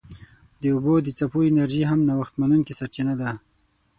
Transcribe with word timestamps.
د 0.61 0.63
اوبو 0.73 0.93
د 1.01 1.07
څپو 1.17 1.39
انرژي 1.49 1.83
هم 1.89 1.99
نوښت 2.07 2.33
منونکې 2.39 2.73
سرچینه 2.79 3.13
ده. 3.21 3.31